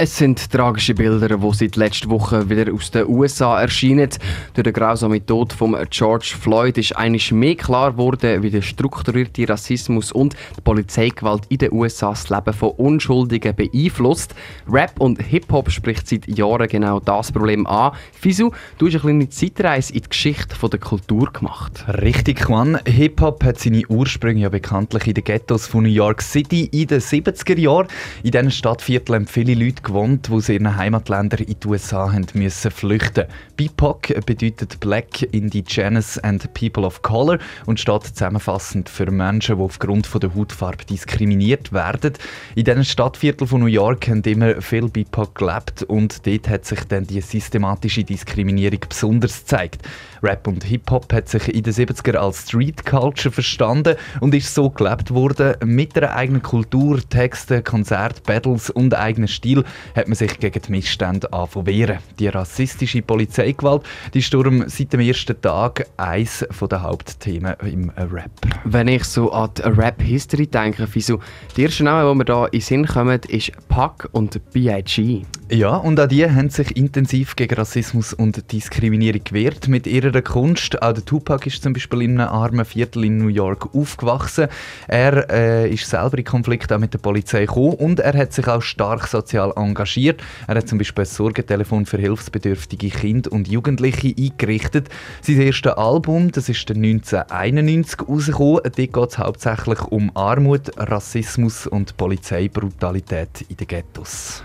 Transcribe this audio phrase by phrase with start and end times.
[0.00, 4.08] Es sind tragische Bilder, die seit letzter Woche wieder aus den USA erscheinen.
[4.54, 9.48] Durch den grausamen Tod von George Floyd ist einiges mehr klar geworden, wie der strukturierte
[9.48, 14.36] Rassismus und die Polizeigewalt in den USA das Leben von Unschuldigen beeinflusst.
[14.70, 17.90] Rap und Hip-Hop spricht seit Jahren genau das Problem an.
[18.12, 21.84] Fisu, du hast eine kleine Zeitreise in die Geschichte der Kultur gemacht.
[21.88, 22.78] Richtig, Juan.
[22.86, 27.00] Hip-Hop hat seine Ursprünge ja bekanntlich in den Ghettos von New York City in den
[27.00, 27.88] 70er Jahren.
[28.22, 32.26] In diesen Stadtvierteln haben viele Leute gewohnt, die aus ihren Heimatländern in die USA haben
[32.34, 33.24] müssen flüchten
[33.56, 40.08] BIPOC bedeutet Black Indigenous and People of Color und steht zusammenfassend für Menschen, die aufgrund
[40.22, 42.12] der Hautfarbe diskriminiert werden.
[42.54, 46.84] In diesen Stadtvierteln von New York haben immer viele BIPOC gelebt und dort hat sich
[46.84, 49.82] dann die systematische Diskriminierung besonders gezeigt.
[50.22, 54.70] Rap und Hip-Hop hat sich in den 70er als Street Culture verstanden und ist so
[54.70, 55.54] gelebt worden.
[55.64, 59.64] Mit einer eigenen Kultur, Texten, Konzert, Battles und eigenen Stil
[59.94, 61.98] hat man sich gegen die Missstände wehren.
[62.18, 63.82] Die rassistische Polizeigewalt
[64.14, 68.30] die ist seit dem ersten Tag eines der Hauptthemen im Rap.
[68.64, 71.20] Wenn ich so an die Rap-History denke, wieso
[71.56, 75.22] die ersten Namen, die mir da in den Sinn kommen, ist Pac und B.I.G.
[75.50, 80.82] Ja, und auch die haben sich intensiv gegen Rassismus und Diskriminierung gewehrt mit ihrer Kunst.
[80.82, 84.48] Auch der Tupac ist zum Beispiel in einem armen Viertel in New York aufgewachsen.
[84.88, 88.46] Er äh, ist selber in Konflikt auch mit der Polizei gekommen und er hat sich
[88.46, 89.67] auch stark sozial engagiert.
[89.74, 94.88] Er hat zum Beispiel ein Sorgentelefon für hilfsbedürftige Kinder und Jugendliche eingerichtet.
[95.22, 98.60] Sein erstes Album, das ist 1991 rausgekommen.
[98.64, 104.42] Dort geht es hauptsächlich um Armut, Rassismus und Polizeibrutalität in den Ghettos.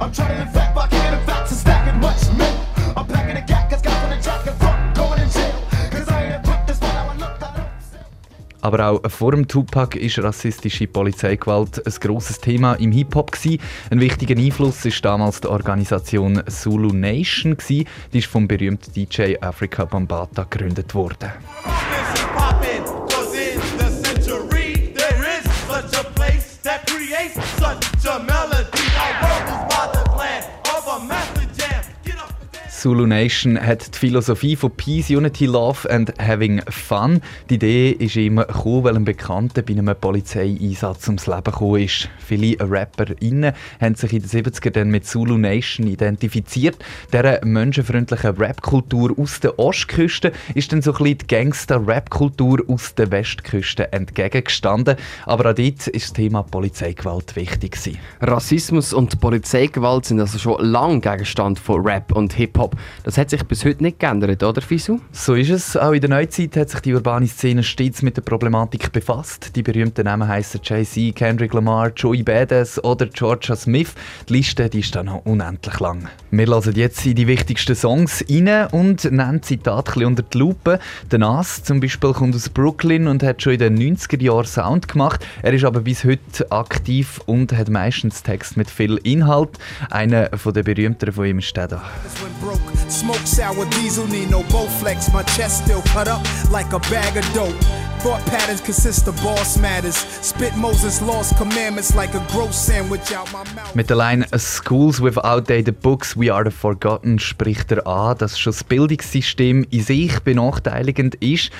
[0.00, 0.38] I'm trying.
[2.96, 3.57] I'm
[8.60, 13.32] aber auch vor dem Tupac ist rassistische Polizeigewalt ein grosses Thema im Hip-Hop.
[13.90, 17.56] Ein wichtiger Einfluss ist damals die Organisation Zulu Nation.
[17.68, 21.30] Die ist vom berühmten DJ Africa Bambata gegründet worden.
[32.78, 37.20] Zulu Nation hat die Philosophie von Peace, Unity, Love and Having Fun.
[37.50, 42.08] Die Idee ist immer gekommen, weil ein Bekannter bei einem Polizeieinsatz ums Leben gekommen ist.
[42.24, 46.76] Viele RapperInnen haben sich in den 70er dann mit Zulu Nation identifiziert.
[47.12, 53.10] Dieser menschenfreundlichen Rap-Kultur aus der Ostküste ist dann so ein bisschen die Gangster-Rap-Kultur aus der
[53.10, 54.94] Westküste entgegengestanden.
[55.26, 57.76] Aber auch dort ist das Thema Polizeigewalt wichtig.
[58.20, 62.67] Rassismus und Polizeigewalt sind also schon lange Gegenstand von Rap und Hip-Hop.
[62.68, 62.76] Hip-Hop.
[63.04, 65.00] Das hat sich bis heute nicht geändert, oder Fisu?
[65.12, 65.76] So ist es.
[65.76, 69.54] Auch in der Neuzeit hat sich die urbane Szene stets mit der Problematik befasst.
[69.56, 73.94] Die berühmten Namen heißen Jay-Z, Kendrick Lamar, Joey Badass oder Georgia Smith.
[74.28, 76.08] Die Liste die ist dann noch unendlich lang.
[76.30, 80.78] Wir hören jetzt in die wichtigsten Songs rein und nennen Zitat unter die Lupe.
[81.10, 84.88] Der Nas zum Beispiel kommt aus Brooklyn und hat schon in den 90er Jahren Sound
[84.88, 85.26] gemacht.
[85.42, 89.50] Er ist aber bis heute aktiv und hat meistens Text mit viel Inhalt.
[89.90, 91.82] Einer der berühmteren von ihm ist der da.
[92.88, 95.12] Smoke sour diesel, need no Bowflex.
[95.12, 97.54] My chest still cut up like a bag of dope.
[98.00, 99.96] Thought patterns consist of boss matters.
[100.22, 103.74] Spit Moses' lost commandments like a gross sandwich out my mouth.
[103.74, 108.38] Mit der Line Schools with outdated books, we are the forgotten spricht er an, dass
[108.38, 111.50] schon das Bildungssystem in sich benachteiligend ist.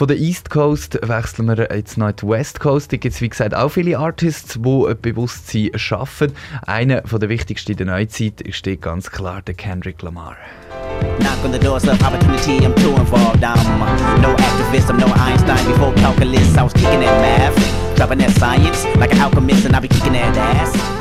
[0.00, 2.90] Von der East Coast wechseln wir jetzt noch in die West Coast.
[2.90, 6.32] Da gibt es, wie gesagt, auch viele Artists, die ein Bewusstsein schaffen.
[6.66, 10.38] Einer der wichtigsten in der Neuzeit ist ganz klar der Kendrick Lamar.
[11.18, 13.44] Knock on the doors of opportunity, I'm too involved.
[13.44, 15.66] I'm no activist, I'm no Einstein.
[15.66, 17.96] Before calculus, I was kicking at math.
[17.98, 20.99] Dropping that science like an alchemist, and I'll be kicking that ass.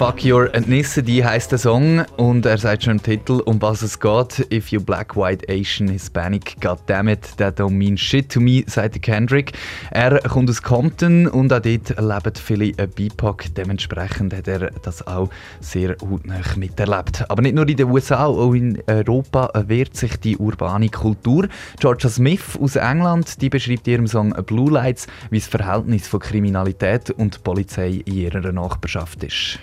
[0.00, 4.00] Fuck Your Ethnicity heißt der Song und er sagt schon im Titel, um was es
[4.00, 4.50] geht.
[4.50, 9.52] If you black, white, Asian, Hispanic, goddammit, that don't mean shit to me, sagt Kendrick.
[9.90, 13.54] Er kommt aus Compton und auch dort leben viele BIPOC.
[13.54, 15.28] Dementsprechend hat er das auch
[15.60, 17.26] sehr hautnah miterlebt.
[17.28, 21.46] Aber nicht nur in den USA, auch in Europa wehrt sich die urbane Kultur.
[21.78, 26.20] Georgia Smith aus England, die beschreibt in ihrem Song Blue Lights, wie das Verhältnis von
[26.20, 29.58] Kriminalität und Polizei in ihrer Nachbarschaft ist.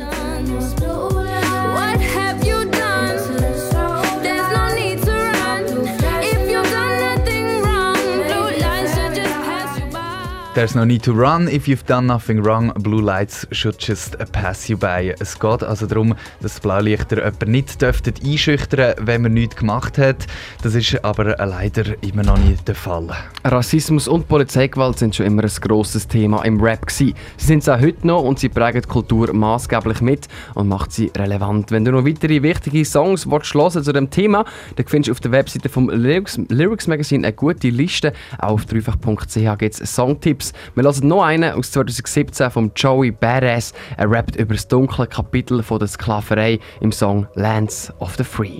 [0.00, 2.19] What happened?
[10.52, 12.72] There's no need to run if you've done nothing wrong.
[12.72, 15.14] Blue lights should just pass you by.
[15.20, 20.26] Es geht also darum, dass Blaulichter jemanden nicht dürften einschüchtern wenn man nichts gemacht hat.
[20.64, 23.10] Das ist aber leider immer noch nicht der Fall.
[23.44, 27.14] Rassismus und Polizeigewalt sind schon immer ein grosses Thema im Rap gewesen.
[27.36, 30.90] Sie sind es auch heute noch und sie prägen die Kultur maßgeblich mit und macht
[30.90, 31.70] sie relevant.
[31.70, 34.44] Wenn du noch weitere wichtige Songs willst, zu dem Thema,
[34.74, 38.12] dann findest du auf der Webseite vom Lyrics, Lyrics Magazine eine gute Liste.
[38.38, 40.52] Auch auf dreifach.ch gibt es Songtipps Tipps.
[40.74, 43.72] Wir hören noch einen aus 2017 von Joey Badass.
[43.96, 48.50] Er rappt über das dunkle Kapitel von der Sklaverei im Song Lands of the Free.